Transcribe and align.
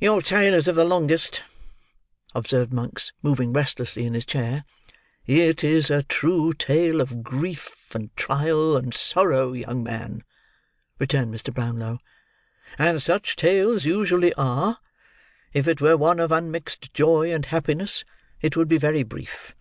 "Your 0.00 0.22
tale 0.22 0.54
is 0.54 0.66
of 0.66 0.74
the 0.74 0.82
longest," 0.84 1.44
observed 2.34 2.72
Monks, 2.72 3.12
moving 3.22 3.52
restlessly 3.52 4.04
in 4.06 4.14
his 4.14 4.26
chair. 4.26 4.64
"It 5.24 5.62
is 5.62 5.88
a 5.88 6.02
true 6.02 6.52
tale 6.52 7.00
of 7.00 7.22
grief 7.22 7.94
and 7.94 8.10
trial, 8.16 8.76
and 8.76 8.92
sorrow, 8.92 9.52
young 9.52 9.84
man," 9.84 10.24
returned 10.98 11.32
Mr. 11.32 11.54
Brownlow, 11.54 12.00
"and 12.76 13.00
such 13.00 13.36
tales 13.36 13.84
usually 13.84 14.34
are; 14.34 14.80
if 15.52 15.68
it 15.68 15.80
were 15.80 15.96
one 15.96 16.18
of 16.18 16.32
unmixed 16.32 16.92
joy 16.92 17.32
and 17.32 17.46
happiness, 17.46 18.04
it 18.42 18.56
would 18.56 18.66
be 18.66 18.78
very 18.78 19.04
brief. 19.04 19.54